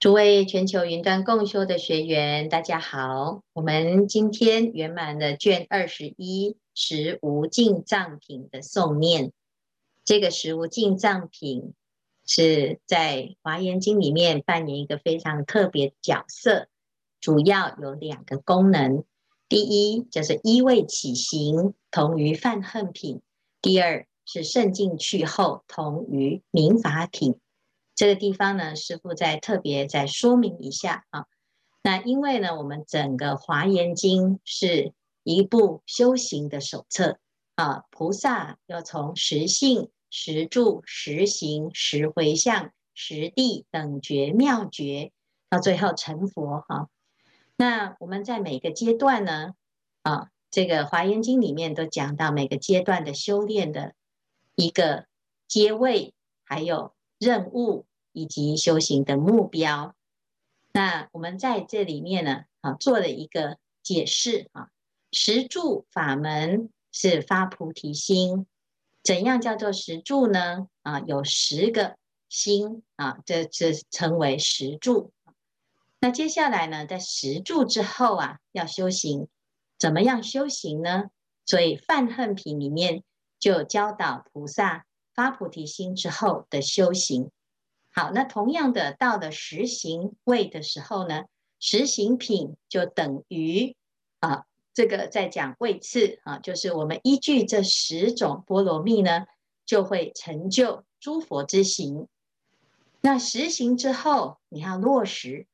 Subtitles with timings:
[0.00, 3.42] 诸位全球云端共修的学员，大家好。
[3.52, 9.30] 我们今天圆满了卷二十一《实无尽藏品》的诵念。
[10.02, 11.60] 这个《实无尽藏品》
[12.24, 16.68] 是在《华严经》里面扮演一个非常特别的角色，
[17.20, 19.04] 主要有两个功能。
[19.50, 23.18] 第一就是依位起行，同于梵行品；
[23.60, 27.38] 第二是胜进去后，同于明法品。
[28.00, 31.26] 这个地方呢，师父再特别再说明一下啊。
[31.82, 37.18] 那因为呢，我们整个《华严经》是一部修行的手册
[37.56, 45.12] 啊，菩萨要从实性、实住、实行、实回向、实地等觉妙觉，
[45.50, 46.88] 到最后成佛哈。
[47.56, 49.52] 那我们在每个阶段呢，
[50.04, 53.92] 啊，这个《华严经》里面都讲到每个阶段的修炼的
[54.54, 55.04] 一个
[55.46, 57.84] 阶位，还有任务。
[58.12, 59.94] 以及修行的目标，
[60.72, 64.68] 那我们在这里面呢，啊，做了一个解释啊。
[65.12, 68.46] 十住法门是发菩提心，
[69.02, 70.68] 怎样叫做十住呢？
[70.82, 71.96] 啊，有十个
[72.28, 75.12] 心啊，这这称为十住。
[75.98, 79.28] 那接下来呢，在十住之后啊，要修行，
[79.78, 81.10] 怎么样修行呢？
[81.44, 83.02] 所以梵行品里面
[83.40, 87.30] 就教导菩萨发菩提心之后的修行。
[87.92, 91.24] 好，那同样的，到了实行位的时候呢，
[91.58, 93.74] 实行品就等于
[94.20, 99.26] 啊，这个在讲位次啊，就是我们依据这十种波罗蜜呢，
[99.66, 102.06] 就会成就诸佛之行。
[103.00, 105.48] 那实行之后，你要落实，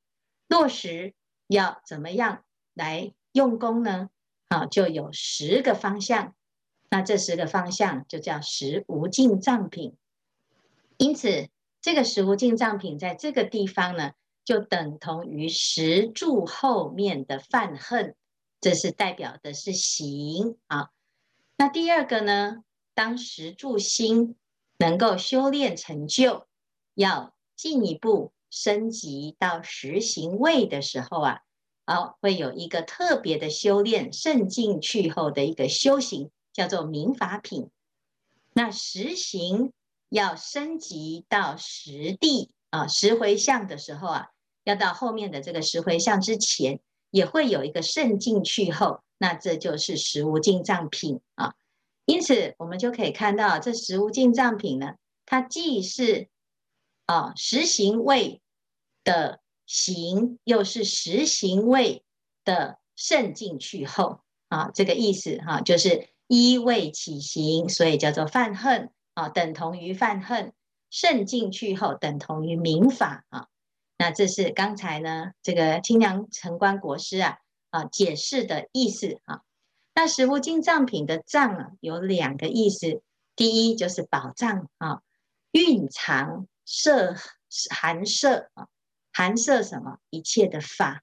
[0.46, 1.14] 落实
[1.46, 4.10] 要怎么样来用功呢？
[4.48, 6.34] 啊，就有十个方向，
[6.90, 9.96] 那这十个方向就叫十无尽藏品。
[10.98, 11.48] 因此。
[11.86, 14.10] 这个实物进藏品在这个地方呢，
[14.44, 18.16] 就等同于实住后面的梵行，
[18.60, 20.90] 这是代表的是行啊。
[21.56, 24.34] 那第二个呢，当实住心
[24.78, 26.48] 能够修炼成就，
[26.94, 31.42] 要进一步升级到实行位的时候啊，
[31.84, 37.70] 啊，会有一个特别的修炼，胜进去后的一个修行，叫做明法品。
[38.54, 39.72] 那实行。
[40.08, 44.28] 要升级到实地啊，实回向的时候啊，
[44.64, 46.80] 要到后面的这个实回向之前，
[47.10, 51.54] 也会有一个胜进去后，那这就是实无尽藏品啊。
[52.04, 56.28] 因此，我们就可以看到这实无尽藏品呢，它既是
[57.06, 58.40] 啊实行位
[59.02, 62.04] 的行，又是实行位
[62.44, 68.90] 的胜进去后啊，这个意思哈、就是依位起行，所以叫做犯恨。
[69.16, 70.52] 啊，等同于犯恨，
[70.90, 73.48] 渗进去后等同于明法啊。
[73.96, 77.38] 那这是刚才呢，这个清凉城关国师啊
[77.70, 79.40] 啊解释的意思啊。
[79.94, 83.00] 那实无尽藏品的藏啊，有两个意思，
[83.34, 85.00] 第一就是宝藏啊，
[85.52, 87.14] 蕴藏摄
[87.70, 88.68] 含摄啊，
[89.14, 89.98] 含摄什么？
[90.10, 91.02] 一切的法。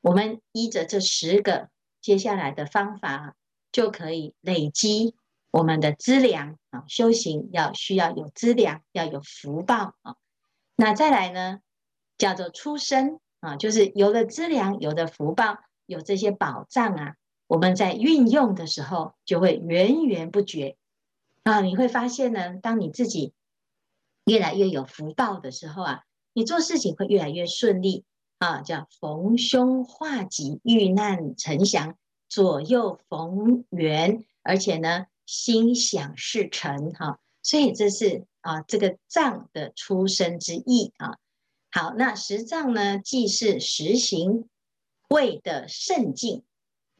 [0.00, 1.68] 我们依着这十个
[2.00, 3.36] 接下来的方法，
[3.70, 5.14] 就可以累积。
[5.54, 10.16] 我们的资粮啊，修行要需要有资粮，要有福报啊。
[10.74, 11.60] 那再来呢，
[12.18, 17.14] 叫做出生啊，就是有了资粮，有了福报，有这些宝藏啊，
[17.46, 20.76] 我们在运用的时候就会源源不绝
[21.44, 21.60] 啊。
[21.60, 23.32] 你会发现呢，当你自己
[24.24, 28.04] 越来越有福报的时候啊，你做事情会越来越顺利
[28.38, 31.96] 啊，叫逢凶化吉，遇难成祥，
[32.28, 35.06] 左右逢源，而且呢。
[35.26, 41.16] 心想事成哈，所以这是啊这个藏的出生之意啊。
[41.70, 44.48] 好，那实藏呢，既是实行
[45.08, 46.44] 位的圣境，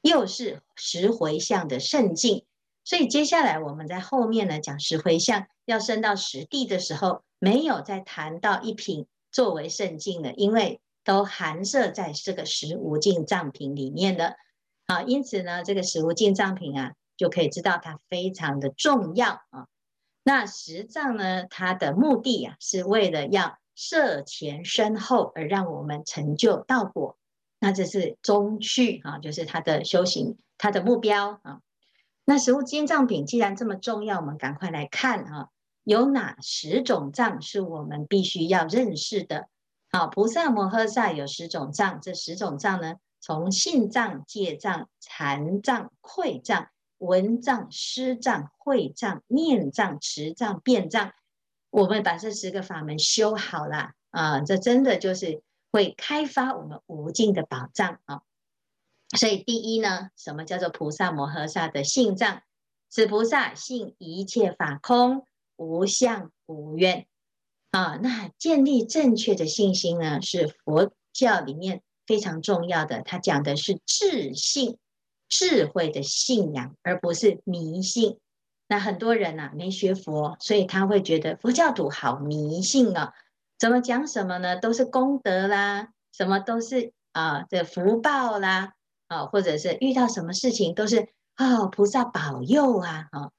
[0.03, 2.45] 又是十回向的圣境。
[2.83, 14.37] 所以接下来我们在后面呢讲十回向要升到实地的时候，没有再谈到一品作为圣境了，因为都含摄在这个十无尽藏品里面的。
[14.87, 16.95] 好，因此呢，这个十无尽藏品啊。
[17.17, 19.67] 就可以知道它非常的重要啊。
[20.23, 27.19] 那实藏呢，它的目的啊，是为了要摄前身后而让我们成就道果。
[27.59, 31.61] 那这是中趣啊，就是它的修行，它的目标啊。
[32.25, 35.49] 那食物金藏品既然这么重要，我们赶快来看啊，
[35.83, 39.49] 有哪十种藏是我们必须要认识的？
[39.91, 46.69] 好，菩萨摩诃萨有十种藏，这十种藏呢，从信藏、戒藏、禅藏、慧藏。
[47.05, 51.13] 闻藏、思藏、会藏、念藏、持藏、辩藏，
[51.71, 54.41] 我们把这十个法门修好了啊！
[54.41, 58.23] 这真的就是会开发我们无尽的宝藏啊。
[59.17, 62.43] 所以第一呢，什么叫做菩萨摩诃萨的性藏？
[62.89, 67.07] 此菩萨信一切法空，无相无愿
[67.71, 67.99] 啊。
[68.03, 73.03] 那建立正确的信心呢，是佛教里面非常重要的。
[73.03, 74.79] 他讲的是智信，
[75.29, 78.19] 智慧的信仰，而不是迷信。
[78.69, 83.13] 那很多人呐、啊，没学佛，所以他会觉得佛教徒好迷信啊。
[83.59, 84.59] 怎么讲什么呢？
[84.59, 88.73] 都是功德啦，什么都是啊的福报啦。
[89.07, 93.31] 啊，或者是遇到什么事情都是啊、菩萨保佑啊，啊，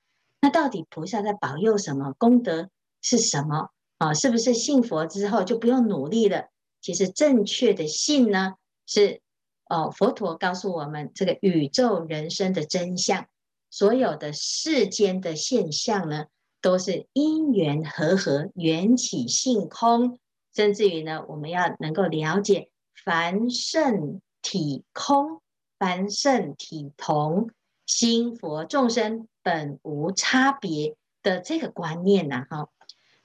[0.42, 2.14] 那到底菩萨在保佑什么？
[2.20, 2.70] 功德
[3.02, 3.70] 是什么？
[3.98, 6.50] 啊，是不是信佛之后就不用努力了？
[6.82, 8.54] 其实正确的信呢，
[8.86, 9.22] 是
[9.68, 13.26] 哦，佛陀告诉我们这个宇宙人生的真相，
[13.70, 16.26] 所有的世间的现象呢，
[16.62, 20.20] 都是因缘和合，缘起性空，
[20.54, 22.70] 甚至于呢，我们要能够了解
[23.04, 25.42] 凡圣体空。
[25.78, 27.50] 凡圣体同，
[27.86, 32.70] 心佛众生本无差别的这个观念呐，哈，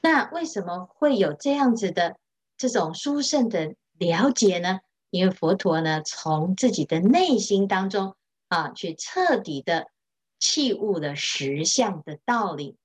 [0.00, 2.16] 那为什么会有这样子的
[2.56, 4.80] 这种殊胜的了解呢？
[5.10, 8.16] 因为佛陀呢，从自己的内心当中
[8.48, 9.88] 啊，去彻底的
[10.38, 12.76] 弃悟了实相的道理。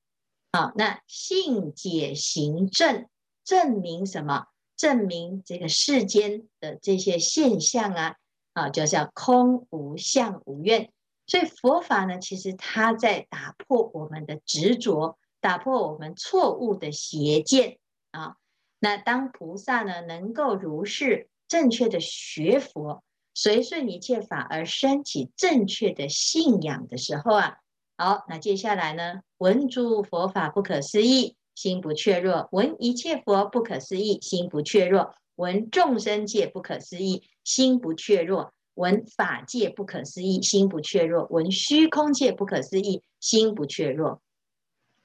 [0.51, 3.07] 好，那信解行证，
[3.43, 4.47] 证明什么？
[4.75, 8.15] 证明这个世间的这些现象啊。
[8.53, 10.93] 啊，就叫空无相无愿，
[11.27, 17.79] 所以佛法呢，其实它在打破我们的执着，打破我们错误的邪见
[18.11, 18.37] 啊。
[18.79, 23.03] 那当菩萨呢，能够如是正确的学佛，
[23.33, 27.57] 随顺一切法而生起正确的信仰的时候啊，
[27.97, 35.15] 好，那接下来呢，闻诸佛法不可思议，心不怯弱；闻一切佛不可思议，心不怯弱。
[35.35, 44.21] 闻众生界不可思议，心不怯弱；闻法界不可思议，心不怯弱；闻虚空界不可思议，心不怯弱。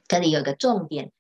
[0.07, 1.11] 这里有个重点：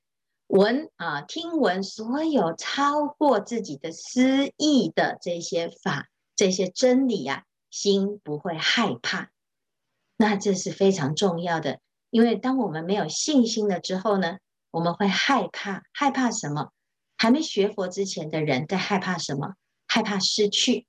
[0.50, 9.30] 闻啊，听闻所有超过自己的私意的这些法、这些真理呀、啊，心不会害怕。
[10.16, 11.78] 那这是非常重要的，
[12.10, 14.38] 因为当我们没有信心了之后呢，
[14.72, 16.72] 我们会害怕，害怕什么？
[17.16, 19.54] 还没学佛之前的人在害怕什么？
[19.86, 20.88] 害怕失去。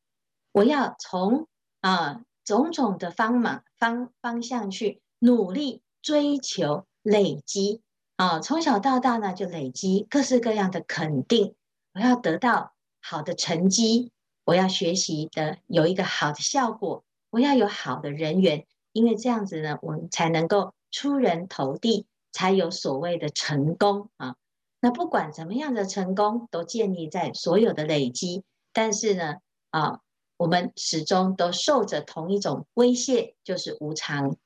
[0.53, 1.47] 我要从
[1.81, 7.83] 啊种种的方法方方向去努力追求累积
[8.21, 11.55] 啊，从小到大呢就累积各式各样的肯定。
[11.95, 14.11] 我要得到好的成绩，
[14.45, 24.35] 我要学习的有一个好的效果，我要有好的人缘，因为这样子呢，我们才能够出人头地，才有所谓的成功啊。
[24.81, 28.43] 那不管怎么样的成功，都建立在所有的累积。
[28.71, 29.37] 但是呢，
[29.71, 29.99] 啊，
[30.37, 34.37] 我们始终都受着同一种威胁，就是无常。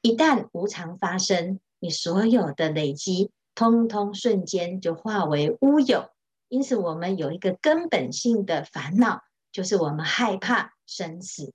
[0.00, 6.10] 一旦无常发生，你所有的累积，通通瞬间就化为乌有。
[6.48, 11.52] 因此，我们有一个根本性的烦恼，就是我们害怕生死。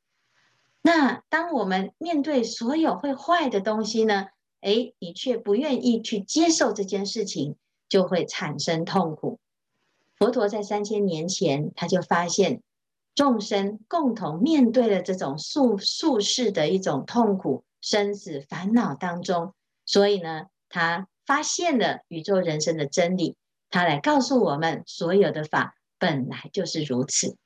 [0.81, 4.27] 那当我们面对所有会坏的东西呢？
[4.59, 7.55] 诶，你却不愿意去接受这件事情。
[7.87, 9.39] 就会产生痛苦。
[10.17, 12.63] 佛陀在三千年前，他就发现
[13.13, 19.53] 众生共同面对了这种宿宿世的一种痛苦、生死烦恼当中，
[19.85, 23.35] 所以呢，他发现了宇宙人生的真理，
[23.69, 27.37] 他来告诉我们，所有的法本来就是如此。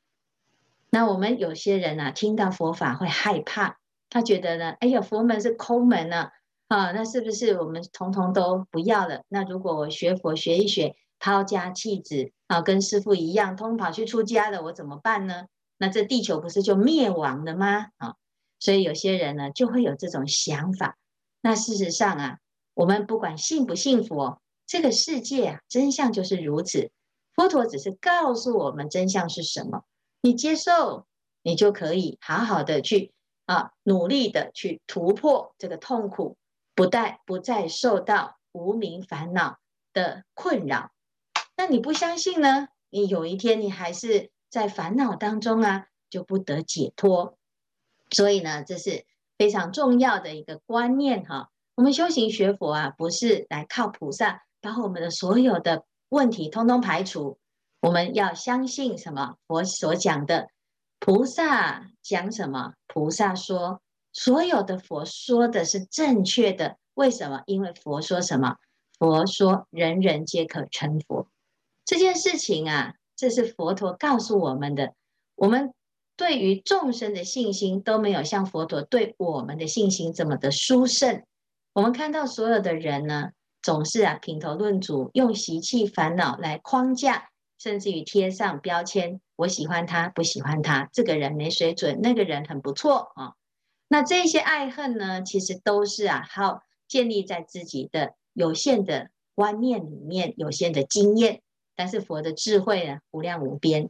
[0.90, 3.78] 那我们有些人啊，听到佛法会害怕，
[4.10, 6.30] 他觉得呢，哎呀，佛门是空门呢、
[6.68, 6.92] 啊。
[6.92, 9.24] 那是不是我们通通都不要了？
[9.28, 15.46] 那如果我学佛学一学，抛家弃子啊，跟师父一样，通跑去出家了，我怎么办呢？
[15.78, 17.88] 那这地球不是就灭亡了吗？
[17.98, 18.16] 啊，
[18.60, 20.98] 所以有些人呢就会有这种想法。
[21.42, 22.40] 那事实上啊，
[22.74, 26.92] 我们不管信不信佛，这个世界啊，真相就是如此。
[27.34, 29.84] 佛陀只是告诉我们真相是什么，
[30.22, 31.06] 你接受，
[31.42, 33.14] 你就可以好好的去
[33.46, 36.36] 啊，努力的去突破这个痛苦。
[36.76, 39.60] 不再不再受到无明烦恼
[39.92, 40.94] 的困扰，
[41.58, 42.70] 那你不相信呢？
[42.90, 47.38] 你有一天你还是在烦恼当中啊，就不得解脱。
[48.12, 49.06] 所以呢，这是
[49.40, 51.50] 非常重要的一个观念哈。
[51.76, 57.40] 我们修行学佛啊，不是来靠菩萨把我们的所有的问题通通排除。
[57.80, 59.38] 我们要相信什么？
[59.48, 60.50] 佛所讲的，
[61.00, 62.74] 菩萨讲什么？
[62.86, 63.82] 菩萨说。
[64.12, 67.44] 所有的佛说的是正确的，为什么？
[67.46, 68.58] 因为佛说什么？
[68.98, 71.28] 佛说人人皆可成佛。
[71.86, 74.94] 这件事情啊，这是佛陀告诉我们的。
[75.36, 75.74] 我们
[76.20, 81.24] 对于众生的信心都没有像佛陀对我们的信心这么的殊胜。
[81.72, 83.30] 我们看到所有的人呢，
[83.62, 89.22] 总是啊品头论足，用习气烦恼来框架，甚至于贴上标签。
[89.38, 93.36] 我喜欢他，不喜欢他，这个人没水准，那个人很不错啊。
[93.88, 101.42] 那这些爱恨呢，其实都是啊，好建立在自己的有限的观念里面，有限的经验。
[101.78, 103.90] 但是佛的智慧呢，无量无边。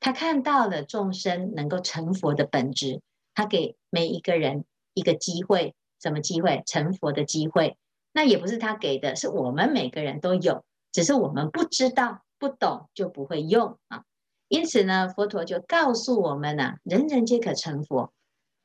[0.00, 3.02] 他看到了众生能够成佛的本质，
[3.34, 4.64] 他给每一个人
[4.94, 6.62] 一个机会，什么机会？
[6.66, 7.76] 成佛的机会。
[8.12, 14.02] 那也不是他给的，是我们每个人都有，只是我们不知道、不懂，就不会用啊。
[14.48, 18.12] 因此呢，佛陀就告诉我们呢、啊，人人皆可成佛。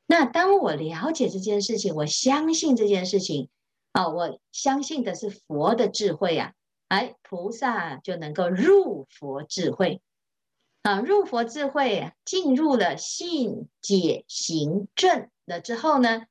[0.06, 3.48] 那当我了解这件事情，我相信这件事情
[3.92, 6.52] 啊，我相信的是佛的智慧啊，
[6.88, 10.00] 哎，菩萨就能够入佛智慧。
[10.86, 16.26] 啊，入佛智慧，进入了信解行证了之后呢，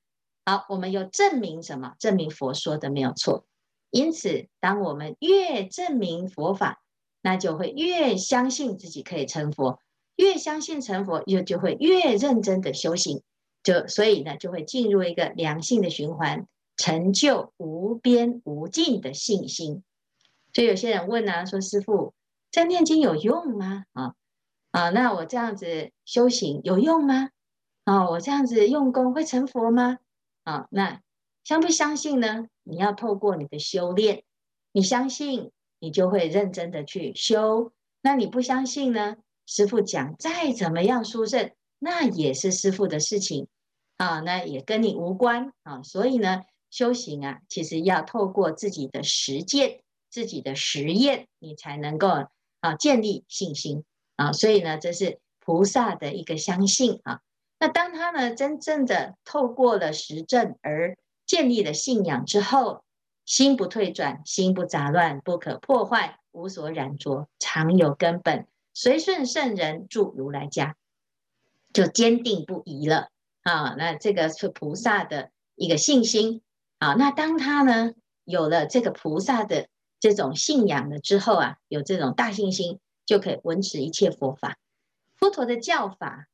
[0.46, 1.96] 好，我们又证明什么？
[2.00, 3.46] 证明佛说的没有错。
[3.90, 6.82] 因此，当我们越证明佛法，
[7.22, 9.82] 那就会越相信自己可以成佛，
[10.16, 13.24] 越相信成佛，又就会越认真的修行，
[13.62, 16.48] 就所以呢，就会进入一个良性的循环，
[16.78, 19.84] 成就无边无尽的信心。
[20.54, 22.14] 所以有些人问啊，说师父，
[22.52, 23.84] 这念经有用吗？
[23.92, 24.14] 啊？
[24.76, 27.30] 啊，那我这样子修行有用吗？
[27.86, 30.00] 啊，我这样子用功会成佛吗？
[30.44, 31.00] 啊，那
[31.46, 32.48] 相不相信呢？
[32.64, 34.26] 你要透过你的修炼，
[34.74, 37.72] 你相信，你就会认真的去修。
[38.02, 39.16] 那你不相信呢？
[39.46, 43.48] 师傅讲再怎么样殊胜，那也是师傅的事情
[43.96, 45.84] 啊，那也跟你无关啊。
[45.84, 49.80] 所以呢，修行啊，其实要透过自己的实践、
[50.10, 52.10] 自己的实验，你才能够
[52.60, 53.86] 啊建立信心。
[54.16, 57.22] 啊，所以呢，这是菩萨的一个相信啊。
[57.60, 62.84] 那当他呢，真正的透过了实证而建立了信仰之后，
[63.26, 70.76] 心不退转，心不杂乱，不可破坏，无所染着，常有根本，随顺圣人住如来家，
[71.74, 73.10] 就坚定不移了
[73.42, 73.76] 啊。
[73.78, 76.42] 那这个是菩萨的一个信心
[76.78, 76.94] 啊。
[76.94, 77.94] 那当他呢，
[78.26, 79.68] 有了这个菩萨的
[80.00, 82.80] 这种信仰了之后啊，有这种大信心。
[83.06, 84.58] 就可以闻持一切佛法，
[85.16, 86.28] 佛陀的教法，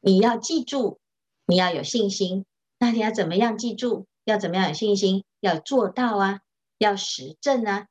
[0.00, 0.98] 你要记住，
[1.46, 2.44] 你要有信心。
[2.78, 4.06] 那你要怎么样记住？
[4.24, 5.24] 要怎么样有信心？
[5.40, 6.40] 要做到啊，
[6.78, 7.86] 要实证啊。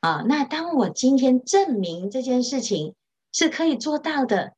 [0.00, 2.94] 啊，那当我今天证明这件事情
[3.32, 4.54] 是可以做到的，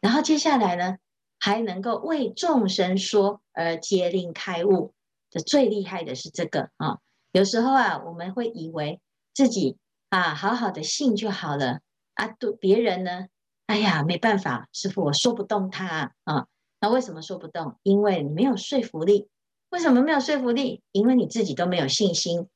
[0.00, 0.98] 然后接下来呢，
[1.38, 4.92] 还能够为众生说而皆令开悟，
[5.30, 6.98] 这最厉害的是这个啊。
[7.32, 9.00] 有时候啊，我们会以为
[9.34, 9.76] 自己
[10.08, 11.80] 啊，好好的信就好了。
[12.20, 13.28] 啊，对别人呢？
[13.64, 16.46] 哎呀，没办法，师傅，我说不动他啊。
[16.78, 17.78] 那为什么说不动？
[17.82, 19.30] 因为你没有说服力。
[19.70, 20.82] 为什么没有说服力？
[20.92, 22.46] 因为你自己都没有信心。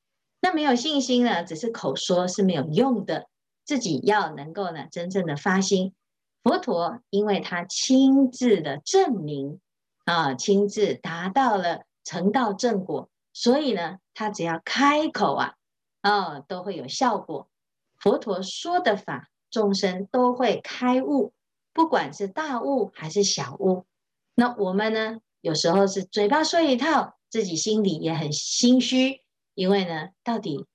[0.42, 3.26] 那没有信心呢，只是口说是没有用的。
[3.64, 5.94] 自己要能够呢，真正的发心。
[6.42, 9.60] 佛陀因为他亲自的证明
[10.04, 15.54] 啊，亲自达到了成道正果，所以呢，他只要开口啊，
[16.02, 17.48] 啊，都会有效果。
[17.96, 19.30] 佛陀说的法。
[19.54, 21.32] 众生都会开悟，
[21.72, 23.86] 不管是大悟还是小悟。
[24.34, 25.20] 那我们呢？
[25.40, 29.20] 有时候是嘴巴说一套，自己心里也很心虚，
[29.54, 30.66] 因为呢，到底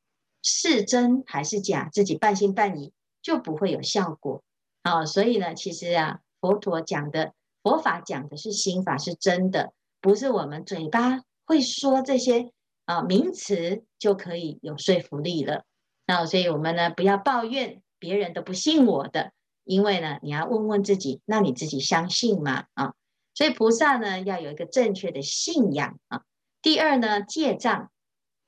[0.41, 4.41] 是真还是假，自己半信半疑，就不会有效果。
[4.83, 12.53] 啊，所以呢，其实啊，佛陀讲的佛法讲的是心法，是真的，不是我们嘴巴会说这些
[12.85, 15.65] 啊名词就可以有说服力了。
[16.05, 17.81] 那所以我们呢，不要抱怨。
[17.99, 19.31] 别人都不信我的，
[19.63, 22.65] 因为呢，你要问问自己，那你自己相信吗？
[22.73, 22.93] 啊，
[23.35, 26.23] 所以菩萨呢要有一个正确的信仰啊。
[26.61, 27.91] 第二呢，戒障，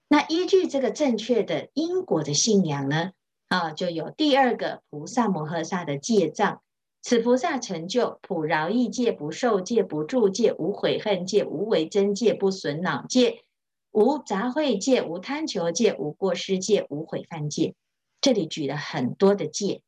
[0.08, 3.12] 那依据这个正确的因果的信仰呢，
[3.48, 6.62] 啊，就有第二个菩萨摩诃萨的戒障。
[7.04, 13.44] 此菩萨成就普饶益戒、不受戒、不住戒、无悔恨戒、无为真戒、不损恼戒、
[13.92, 17.74] 无杂秽戒、无贪求戒、无过失戒、无毁犯戒。
[18.22, 19.82] 这里举了很多的戒，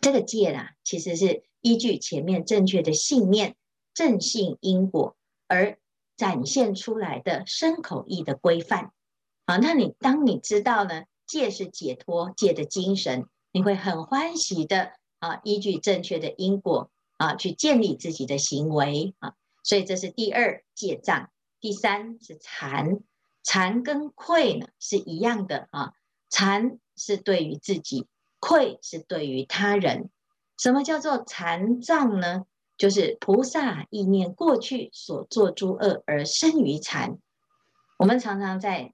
[0.00, 3.54] 这个戒啊，其实是依据前面正确的信念、
[3.94, 5.78] 正信因果而
[6.16, 8.90] 展现出来的身口意的规范。
[9.46, 19.34] 好，那你当你知道呢，戒是解脱，戒的精神，你会很欢喜的啊，依据正确的因果啊，去建立自己的行为啊。
[19.62, 23.02] 所以这是第二戒障，第三是惭，
[23.44, 25.92] 惭跟愧呢是一样的啊，
[26.28, 26.78] 惭。
[26.96, 28.06] 是对于自己，
[28.40, 30.10] 愧是对于他人。
[30.58, 32.44] 什么叫做惭障呢？
[32.78, 37.18] 就是菩萨意念过去所作诸恶而生于禅。
[37.98, 38.92] 我们常常在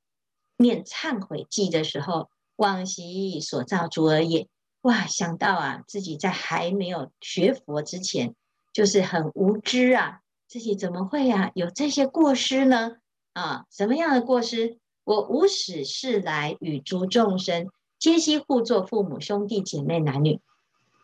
[0.56, 4.48] 念忏悔偈的时候，往昔所造诸恶业，
[4.82, 8.36] 哇，想到啊，自己在还没有学佛之前，
[8.72, 12.98] 就是很无知啊，自己怎么会啊有这些过失呢？
[13.32, 14.78] 啊，什么样的过失？
[15.02, 17.68] 我无始世来与诸众生，
[18.02, 20.40] 皆悉互作父母兄弟姐妹男女。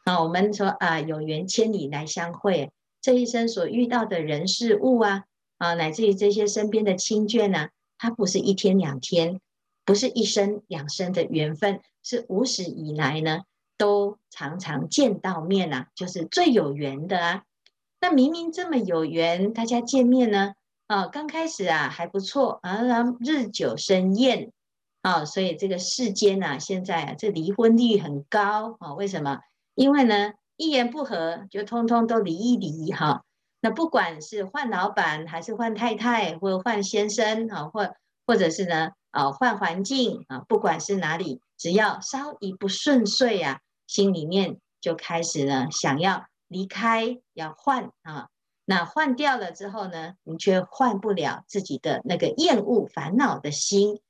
[0.03, 5.23] 啊，我们说啊，有缘千里来相会，这一生所遇到的人事物啊，
[5.59, 9.41] 啊，乃至于这些身边的亲眷呢，它不是一天两天，
[9.85, 13.43] 不是一生两生的缘分，是无始以来呢，
[13.77, 17.45] 都常常见到面啊，就是最有缘的啊。
[18.01, 20.55] 那明明这么有缘，大家见面呢？
[20.89, 22.81] 啊，刚开始啊还不错啊，
[23.21, 24.51] 日久生厌
[25.09, 28.93] 啊，所以这个世间啊，现在啊这离婚率很高啊。
[28.93, 29.41] 为什么？
[29.75, 33.25] 因为呢一言不合就通通都离一离哈、
[33.63, 37.95] 那不管是换老板还是换太太，或换先生啊，或
[38.27, 48.29] 或者是呢啊换环境啊，不管是哪里，只要稍一不顺遂啊，心里面就开始呢想要离开，要换啊。
[48.67, 54.01] 那换掉了之后呢，你却换不了自己的那个厌恶烦恼的心，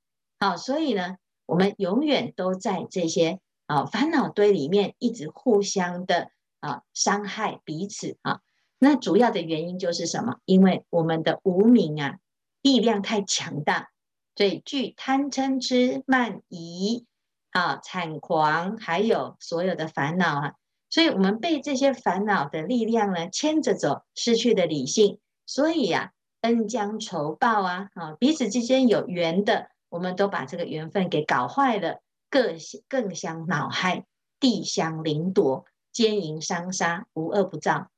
[0.40, 1.16] 好，所以呢，
[1.46, 6.30] 我们永远都在这些啊烦恼堆里面，一直互相的
[6.60, 8.40] 啊伤害彼此啊。
[8.78, 10.38] 那主要的原因就是什么？
[10.44, 12.18] 因为我们的无明啊
[12.62, 13.90] 力量太强大，
[14.36, 17.04] 所以具贪嗔痴慢疑
[17.50, 20.54] 啊谄誑，还有所有的烦恼啊。
[20.90, 25.18] 所以，我们被这些烦恼的力量呢牵着走，失去的理性。
[25.44, 32.54] 所以呀、啊，恩将仇报啊，啊，彼此之间有缘的，我们都把这个缘分给搞坏了，各
[32.88, 34.04] 更相恼害，
[34.40, 37.90] 地相凌夺，奸淫伤杀，无恶不造。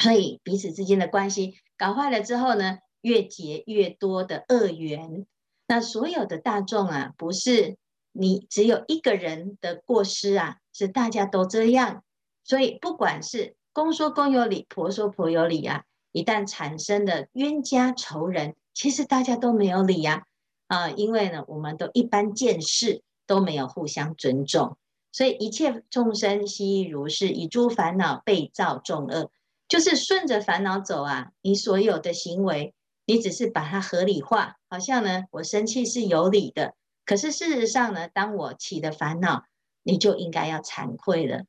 [0.00, 5.26] 所以，彼此之间的关系搞坏了之后呢，越结越多的恶缘。
[5.66, 7.76] 那所有的大众啊，不是
[8.12, 10.58] 你只有一个人的过失啊。
[10.74, 12.02] 是大家都这样，
[12.44, 15.84] 所以不管是公说公有理，婆说婆有理啊。
[16.12, 20.24] 一旦产生了冤家仇人，其实大家都没有理呀，啊，
[20.72, 24.78] 啊因为呢，我们都一般见识都没有互相尊重，
[25.12, 29.30] 所以一切众生悉如是，以诸烦恼被造众恶，
[29.68, 31.32] 就是顺着烦恼走啊。
[31.42, 32.72] 你所有的行为，
[33.04, 39.44] 你只是把它合理化，好像呢，我生气是有理的，可是事实上呢，当我起的烦恼。
[39.84, 41.42] 你就应该要惭愧了，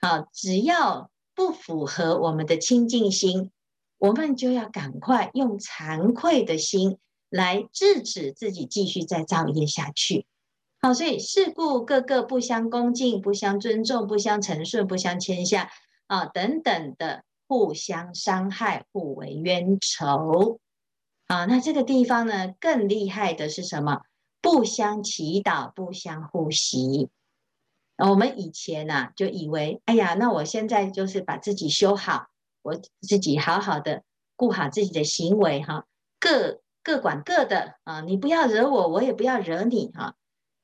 [0.00, 3.50] 好，只要不符合我们的清净心，
[3.98, 6.98] 我们就要赶快用惭愧的心
[7.30, 10.26] 来制止自己继续再造业下去。
[10.82, 15.70] 好，所以是故个个不相恭敬、不相尊重、不相承顺、不相谦下
[16.06, 20.58] 啊等等的互相伤害、互为冤仇
[21.26, 21.44] 啊。
[21.46, 24.02] 那这个地方呢，更厉害的是什么？
[24.42, 27.10] 不相祈祷、不相互惜。
[27.98, 32.28] 我们以前呐、啊，就以为，哎呀，那我现在就是把自己修好，
[32.62, 34.02] 我自己好好的
[34.34, 35.84] 顾好自己的行为哈，
[36.18, 40.14] 各各管各的啊，你不要惹我，我也不要惹你哈。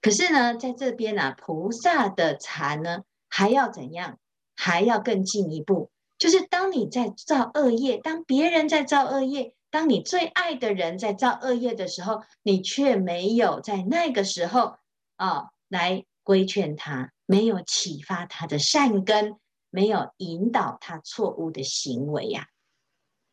[0.00, 4.18] 可是呢，在这边呢、啊，菩萨的禅呢，还要怎样？
[4.54, 14.76] 还要更进一步，就是当你在造恶业，当别人在造恶业，当你最爱的人在造恶业的时候，你却没有在那个时候
[15.16, 17.12] 啊来规劝他。
[17.28, 19.34] 没有启发他的善根，
[19.70, 22.46] 没有引导他错误的行为呀、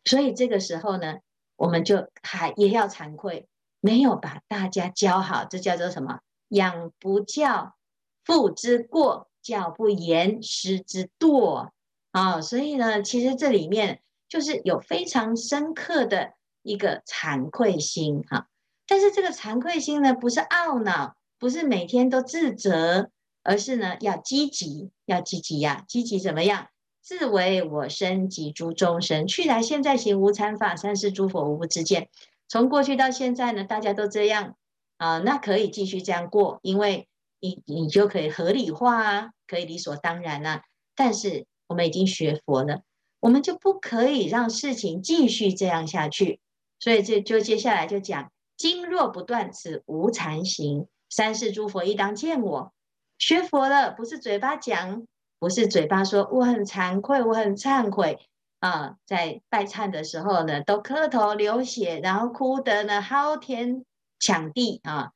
[0.03, 1.17] 所以这个时候呢，
[1.55, 3.47] 我们就还也要惭愧，
[3.79, 6.19] 没有把大家教好，这叫做什么？
[6.49, 7.75] 养不教，
[8.23, 11.69] 父之过；教不严，师之惰。
[12.11, 18.47] 啊、所以呢，其实这里面就是有非常深刻的一个惭愧心哈。
[18.87, 23.09] 但是这个惭愧心呢，不是懊恼，不是每天都自责。
[23.45, 25.83] 而是呢，要积极，要积极呀！
[25.85, 26.67] 积极怎么样？
[27.03, 32.09] 自为我身及诸众生，去来现在行无惭法，三世诸佛无不知见。
[32.47, 34.55] 从过去到现在呢，大家都这样
[34.95, 37.09] 啊，那可以继续这样过，因为
[37.41, 40.63] 你你就可以合理化啊，可以理所当然啊。
[40.95, 42.83] 但是我们已经学佛了，
[43.19, 46.39] 我们就不可以让事情继续这样下去。
[46.79, 52.73] 所以这就接下来就讲：今若不断此无常行，三世诸佛亦当见我。
[53.17, 55.05] 学佛了，不是嘴巴讲，
[55.43, 58.17] 不是嘴巴说我很惭愧，我很忏悔
[58.59, 63.83] 啊，在拜忏的时候呢，都磕头流血，然后哭得呢嚎天
[64.21, 65.11] 抢地啊，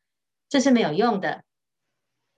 [0.49, 1.43] 这是没有用的，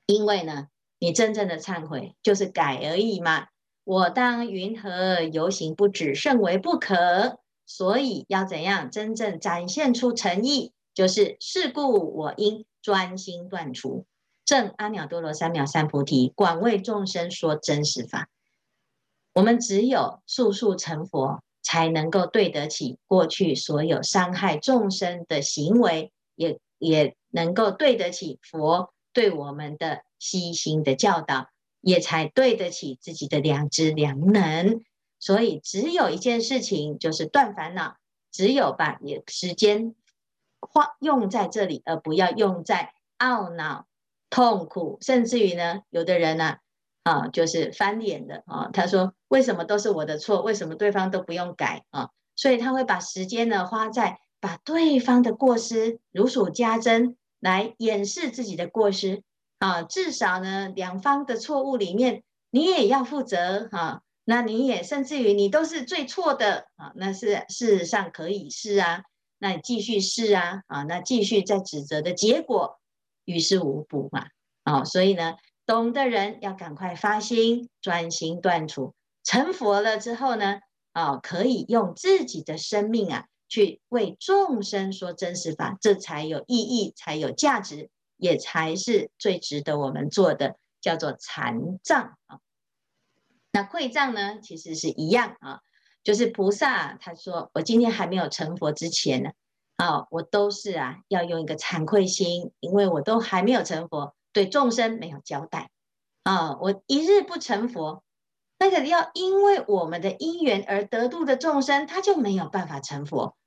[0.05, 0.67] 因为呢，
[0.99, 3.47] 你真正的忏悔就是改而已嘛。
[3.83, 7.39] 我当云何游行不止，甚为不可。
[7.65, 10.73] 所以要怎样真正展现出诚意？
[10.93, 14.05] 就是是故我应专心断除，
[14.49, 18.29] 证阿耨多罗三藐三菩提，广为众生说真实法。
[19.35, 31.49] 我们只有速速成佛，才能够对得起过去所有伤害众生的行为，也也能够对得起佛对我们的悉心的教导。
[31.81, 34.81] 也才对得起自己的良知良能，
[35.17, 37.95] 所以只有一件事情，就是断烦恼。
[38.31, 39.95] 只有把你时间
[40.59, 43.87] 花用在这里，而不要用在懊恼、
[44.29, 46.57] 痛苦，甚至于呢，有的人呢，
[47.03, 48.69] 啊，就是翻脸的啊。
[48.71, 50.41] 他说：“为什么都是我的错？
[50.41, 59.23] 为什么对方都不用改啊？”所以他会把时间呢花在把对方的过失如数家珍，来掩饰自己的过失。
[59.57, 64.01] 啊，至少呢，两方的错误里面，你也要负责、啊。
[64.23, 69.01] 那你也甚至于你都是最错的啊，那是事实上可以是啊，
[69.39, 72.78] 那你继续是啊，啊，那继续在指责的结果
[73.31, 74.27] 于事无补嘛。
[74.63, 80.59] 啊，所以呢，懂的人要赶快发心，专心断除，成佛了之后呢，
[80.91, 87.89] 啊，可以用自己的生命啊，去为众生说真实法，这才有意义，才有价值。
[88.21, 92.39] 也才是最值得我们做的，叫做禅障啊。
[93.53, 95.61] 那馈障呢，其实是一样啊，
[96.03, 99.31] 就是菩萨他说，我今天还没有成佛之前呢，
[99.79, 105.71] 啊，我都是啊要用一个惭愧心，因为我都还没有成佛，对众生没有交代
[106.23, 106.57] 啊。
[106.59, 108.03] 我一日不成佛，
[108.59, 113.37] 那个要因为我们的因缘而得度的众生，他就没有办法成佛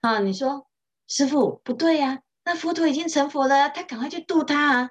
[0.00, 0.20] 啊。
[0.20, 0.66] 你说
[1.08, 2.22] 师父不对呀？
[2.42, 4.90] 那佛陀已经成佛了，他赶快去度他啊！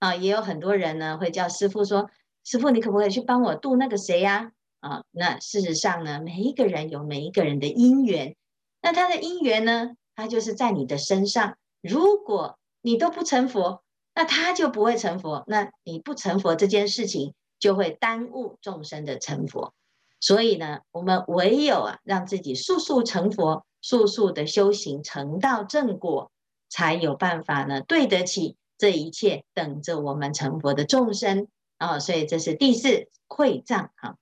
[0.00, 2.10] 啊，也有很多人呢会叫师父说
[2.42, 4.50] ：“师父，你可不可以去帮我度那个谁呀？”
[4.80, 8.36] 啊，那事实上呢，每一个人有每一个人的因缘，
[8.82, 11.56] 那他的因缘呢，他就是在你的身上。
[11.80, 13.84] 如果你都不成佛，
[14.16, 15.44] 那他就不会成佛。
[15.46, 19.72] 那你不成佛这件事情，就会耽误众生的成佛。
[20.18, 26.32] 所以呢，我们唯有啊，让自己速速成佛，速速的修行成道正果。
[26.70, 31.98] 才有办法呢，对得起这一切等着我们成佛的众生啊、哦！
[31.98, 34.18] 所以这是第四馈障哈。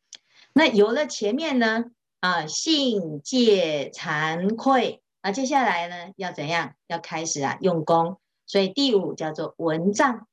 [0.53, 1.87] 那有了前面呢
[2.21, 6.75] 啊，信戒惭愧那，接下来呢要怎样？
[6.87, 8.21] 要开始啊用功。
[8.47, 10.29] 所以第五叫做闻障，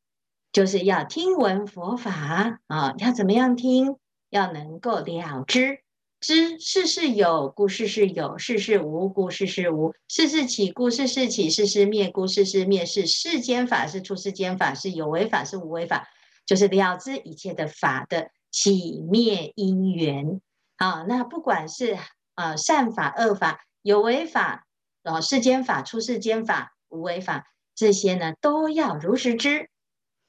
[0.51, 3.97] 就是要听闻佛法啊，要怎么样听？
[4.29, 5.79] 要能够了知。
[6.19, 9.95] 知事事有，故事事有；事事无，故事事无。
[10.07, 12.85] 事事起，故事事起；事事灭，故事事灭。
[12.85, 16.07] 是世间法，是出世间法，是有为法，是无为法，
[16.45, 20.39] 就是了知一切的法的起灭因缘。
[20.77, 21.97] 啊，那不管是
[22.35, 24.67] 啊善法、恶法、有为法、
[25.03, 29.69] 啊世间法、出世间法、无为法，这些呢都要如实知。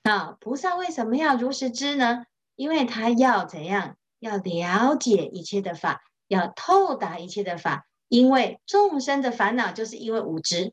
[0.02, 2.26] 啊，菩萨为什么要如实知呢？
[2.56, 3.96] 因为他要怎样？
[4.20, 10.72] 要了解一切的法，要透达一切的法，因为众生的烦恼就是因为无知，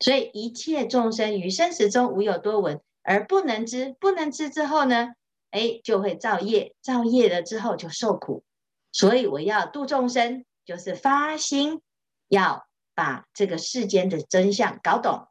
[0.00, 5.08] 所以一切众生于生死中无有多闻而不能知，不能知之后呢，
[5.50, 8.42] 哎，就会造业，造业了之后就受苦。
[8.90, 11.82] 所以我要度众生，就是发心
[12.28, 12.67] 要
[12.98, 15.28] 把这个世间的真相搞懂。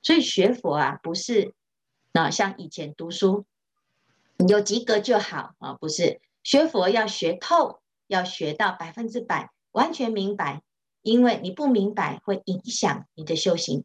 [0.00, 1.54] 所以学佛啊，不是
[2.12, 3.46] 那像以前读书，
[4.36, 6.20] 你有及格就好啊，不是。
[6.44, 10.62] 学佛要学透，要学到百分之百，完全明白。
[11.02, 13.84] 因为你不明白，会影响你的修行。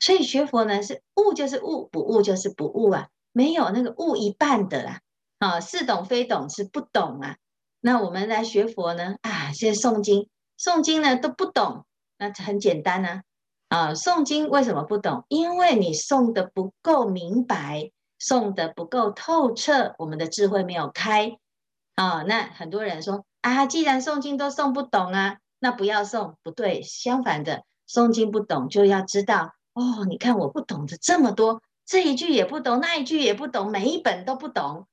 [0.00, 5.00] 所以学佛呢，是悟就是悟，不悟就是不悟啊，没有那个悟一半的啦。
[5.38, 7.36] 啊，似懂非懂是不懂啊。
[7.80, 11.86] 那我们来学佛呢，啊，现在诵经，诵经呢都不懂，
[12.18, 13.22] 那很简单呢。
[13.68, 15.24] 啊，诵经为什么不懂？
[15.28, 21.38] 因为你诵得不够明白，诵得不够透彻，我们的智慧没有开。
[21.94, 26.36] 啊、那很多人说啊，既然诵经都诵不懂啊，那不要诵。
[26.42, 30.06] 不对，相反的，诵经不懂就要知道哦。
[30.08, 34.86] 你看我不懂得这么多，这一句也不懂，那一句也不懂，每一本都不懂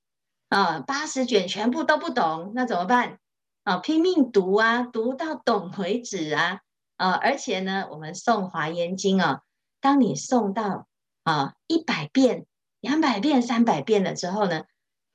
[0.50, 3.20] 啊，八十卷全部都不懂，那怎么办？
[3.64, 6.60] 啊，拼命读啊，读到懂为止啊
[6.98, 7.12] 啊！
[7.12, 9.42] 而且呢，我们诵华严经啊，
[9.82, 10.88] 当你诵到
[11.24, 12.46] 啊一百遍、
[12.80, 14.64] 两百遍、三百遍了之后呢，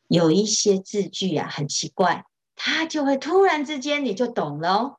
[0.08, 4.96] 有一些字句啊，很奇怪，它就会突然之间你就懂了哦。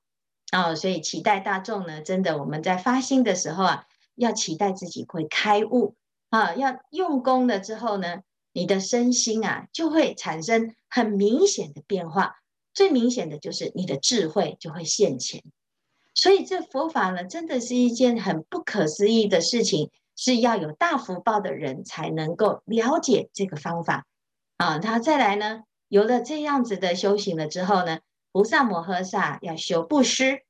[0.52, 5.96] 哦，所以期待大众呢，真的我们在发心的时候啊，要期待自己会开悟
[6.30, 12.38] 啊，要用功了之后呢，你的身心啊就会产生很明显的变化
[12.74, 15.44] 最明显的就是你的智慧就会现前。
[16.22, 24.06] 所以这佛法呢，真的是一件很不可思议的事情，是要有大福报的人才能够了解这个方法
[24.58, 24.78] 啊。
[24.78, 30.44] 他再来呢，有了这样子的修行了之后呢，菩萨摩诃萨要修布施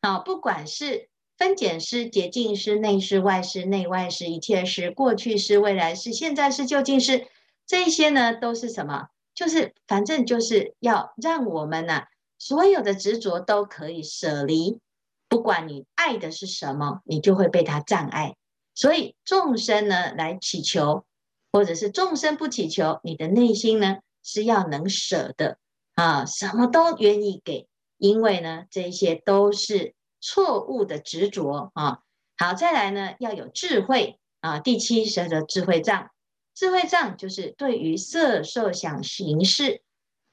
[0.00, 7.26] 啊，不管是分解施、洁净施、内施、外施、内外施、一切施、过去施、未来施、现在施、究竟施，
[7.66, 9.08] 这些呢都是什么？
[9.34, 12.06] 就是反正就是要让我们呐、
[12.38, 14.80] 所有的执着都可以舍离，
[15.28, 18.36] 不管你爱的是什么，你就会被它障碍。
[18.74, 21.04] 所以众生呢来祈求，
[21.52, 25.58] 或者是众生不祈求，你的内心呢是要能舍的
[25.94, 32.00] 啊，什么都愿意给，因为呢这些都是错误的执着啊。
[32.36, 36.10] 好，再来呢要有智慧啊，第七是的智慧障。
[36.54, 39.82] 智慧障就是对于色受想行识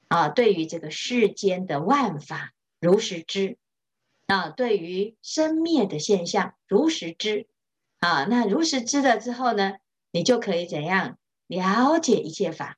[0.08, 3.58] 啊，对于这个世间的万法如实知
[4.26, 7.46] 啊，对于生灭的现象如实知
[8.00, 9.74] 啊，那如实知了之后呢，
[10.10, 12.76] 你就可以怎样了解一切法？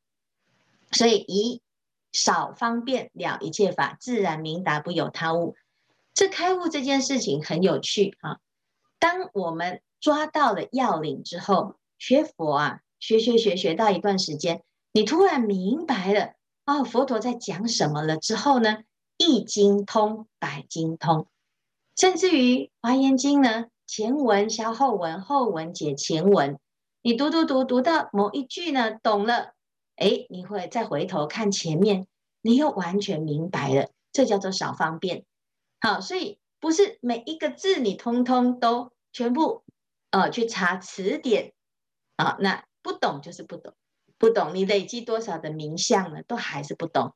[0.92, 1.62] 所以以
[2.12, 5.56] 少方便了一切法，自然明达不有他物。
[6.14, 8.38] 这开悟这件事情很有趣啊。
[8.98, 12.80] 当我们抓到了要领之后，学佛啊。
[13.00, 16.32] 学学学学到一段时间，你突然明白了
[16.66, 18.78] 哦，佛陀在讲什么了之后呢？
[19.16, 21.28] 一经通，百经通，
[21.98, 26.56] 甚至于华严经呢，前文消后文，后文解前文。
[27.02, 29.54] 你读读读读到某一句呢，懂了，
[29.96, 32.06] 诶，你会再回头看前面，
[32.40, 33.88] 你又完全明白了。
[34.12, 35.24] 这叫做少方便。
[35.80, 39.64] 好，所以不是每一个字你通通都全部
[40.12, 41.52] 呃去查词典
[42.14, 42.64] 啊，那。
[42.80, 43.74] 不懂就是不懂，
[44.16, 47.12] 不懂你累积多少的名相呢，都还是不懂。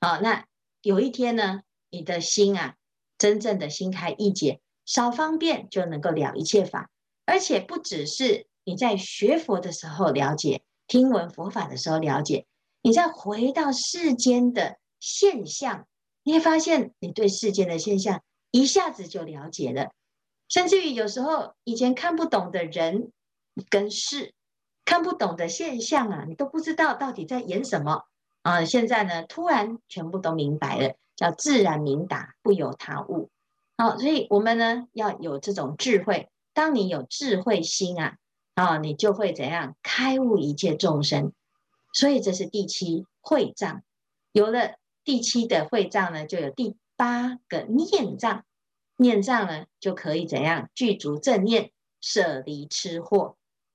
[0.00, 0.46] 好，那
[0.80, 2.76] 有一天呢，你的心啊，
[3.20, 6.90] 真正的心开意解，少方便就能够了一切法，
[7.24, 12.46] 而且不只是你在学佛的时候了解，听闻佛法的时候了解，
[12.82, 15.86] 你再回到世间的现象，
[16.24, 19.92] 你会发现你对世间的现象一下子就了解了，
[20.48, 23.12] 甚至于有时候以前看不懂的人
[23.68, 24.34] 跟事。
[24.82, 28.06] 看不懂的现象啊，你都不知道到底在演什么
[28.42, 28.64] 啊！
[28.64, 33.28] 现在呢，突然全部都明白了，叫自然明达，不有他物。
[33.76, 36.30] 好，所以我们呢要有这种智慧。
[36.54, 38.16] 当你有智慧心啊，
[38.54, 41.34] 啊，你就会怎样开悟一切众生。
[41.92, 43.82] 所以这是第七慧障。
[44.32, 48.46] 有了第七的慧障呢，就有第八个念障。
[48.96, 53.34] 念障呢，就可以怎样具足正念，舍离痴惑。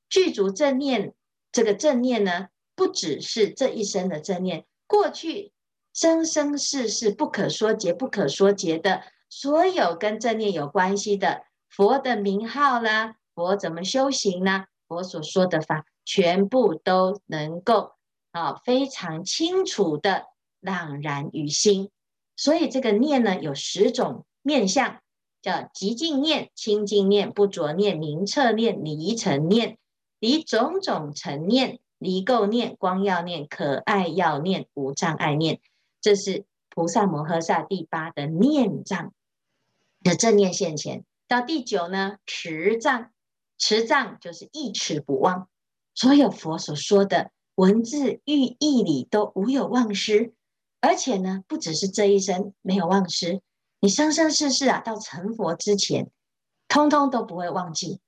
[0.09, 1.13] 具足正念，
[1.51, 5.51] 这个正念呢，不只是这一生的正念，过去
[5.95, 14.65] 生生世世不可说结、不可说结的所有跟正念有关系的佛的名号啦，佛怎么修行呢？
[14.87, 17.93] 佛所说的法，全部都能够
[18.31, 20.25] 啊非常清楚的
[20.59, 21.89] 朗然于心。
[22.35, 24.99] 所以这个念呢，有十种面相，
[25.41, 29.77] 叫极静念、清净念、不着念、明彻念、离尘念。
[30.19, 35.59] 离种种尘念，离垢念、光耀念、可爱要念、无障碍念，
[36.05, 39.11] 这是菩萨摩诃萨第八的念障
[40.03, 41.03] 的正念现前。
[41.27, 43.09] 到第九呢，持障，
[43.57, 45.49] 持障就是一持不忘，
[45.95, 50.35] 所有佛所说的文字寓意里都无有忘失，
[50.79, 53.41] 而且呢，不只是这一生没有忘失，
[53.79, 56.11] 你生生世世啊，到成佛之前，
[56.67, 57.99] 通通都不会忘记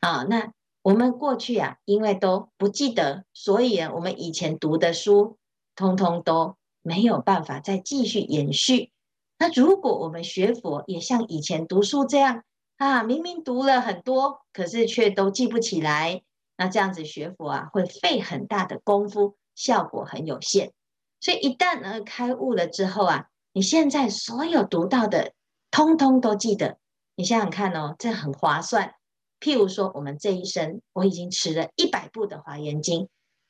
[0.00, 0.24] 啊。
[0.24, 5.38] 那我们过去啊，因为都不记得，所以，我们以前读的书，
[5.76, 8.92] 通通都没有办法再继续延续。
[9.38, 12.44] 那如果我们学佛，也像以前读书这样
[12.76, 16.22] 啊，明明读了很多，可是却都记不起来，
[16.58, 20.72] 那这样子学佛啊，会费很大的功夫，效果很有限。
[21.20, 25.32] 所以一旦呢开悟了之后啊，你现在所有读到的，
[25.70, 26.78] 通通都记得。
[27.16, 28.94] 你想想看哦，这很划算。
[29.40, 33.02] 譬如说，我们这一生我已经持了一百部的《华严经》，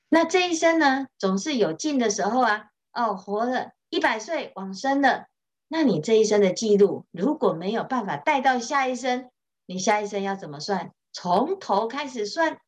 [0.09, 2.71] 那这一生呢，总是有进的时候啊。
[2.95, 5.27] 哦，活了一百岁往生了，
[5.69, 9.31] 那你这一生的记录如果没有办法带到下一生，
[9.67, 10.93] 你下一生要怎么算？
[11.13, 12.59] 从头开始算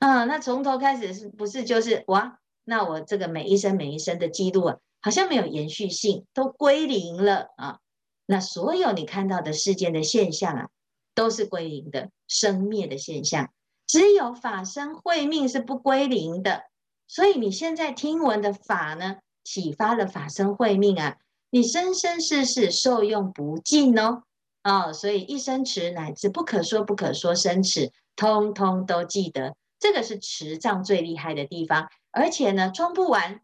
[0.00, 0.26] 嗯？
[0.28, 2.38] 那从头开始是不是就是哇？
[2.64, 7.78] 那我这个每一生每一生的记录啊，好像没有延续性，都归零了啊？
[8.26, 10.68] 那所有你看到的世间的现象啊。
[11.12, 13.52] 都是归零的生灭的现象，
[13.86, 16.62] 只有法身慧命是不归零的。
[17.08, 21.16] 所以你现在听闻的法呢，启发了法身慧命啊，
[21.50, 24.22] 你生生世世受用不尽哦。
[24.62, 29.56] 哦，所以一生持乃至不可说不可说生持，通通都记得。
[29.78, 33.40] 这个是持障最厉害的地方，而且呢，装不完，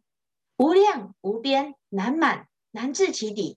[0.59, 3.57] 无量无边，难满难至其底。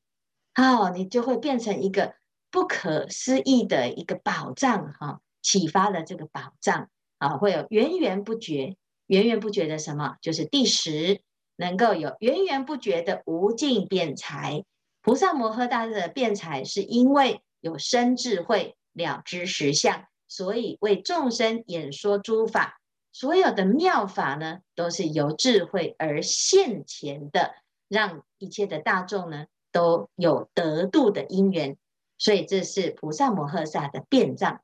[0.56, 2.13] 哦，你就会变成一个
[2.49, 10.15] 不可思议的一个宝藏哈，启发了这个宝藏啊，会有源源不绝、源源不绝的什么？
[10.21, 11.21] 就是第十，
[11.60, 14.63] 能够有源源不绝的无尽辩才。
[15.02, 20.06] 菩萨摩诃大士的辩才，是因为有深智慧，了知实相。
[20.30, 22.80] 所以为众生演说诸法，
[23.12, 27.56] 所有的妙法呢，都是由智慧而现前的，
[27.89, 31.78] 让一切的大众呢都有得度的因缘。
[32.17, 34.62] 所以这是菩萨摩诃萨的辩藏。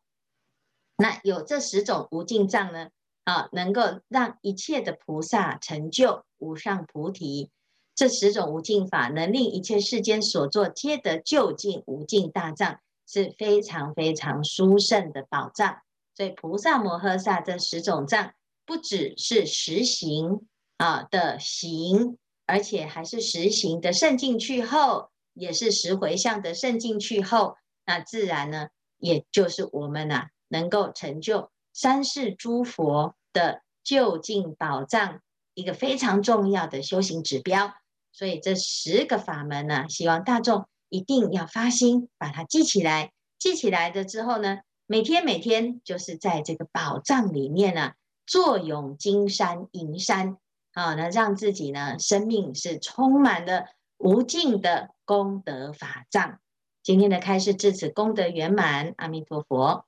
[0.97, 2.87] 那有这十种无尽藏呢，
[3.25, 7.51] 啊，能够让一切的菩萨成就无上菩提。
[7.93, 12.79] 这十种无尽法，能令一切世间所作皆得究竟无尽大藏。
[13.07, 15.77] 是非常非常殊胜的宝藏，
[16.15, 18.33] 所以菩萨摩诃萨这十种藏，
[18.65, 35.19] 不只是实行啊的行，而且还是实行的胜进去后，也是实回向的胜进去后，那自然呢，也就是我们呐、啊，能够成就三世诸佛的究竟宝藏，
[35.53, 37.73] 一个非常重要的修行指标。
[38.13, 40.65] 所以这十个法门呢，希望大众。
[40.89, 47.93] 一定要发心把它记起来，记起来的之后呢，每天每天就是在这个宝藏里面呢，
[48.25, 50.37] 坐拥金山银山
[50.73, 53.65] 啊，那让自己呢生命是充满了
[53.97, 56.39] 无尽的功德法藏。
[56.83, 59.85] 今天的开示至此功德圆满，阿弥陀佛。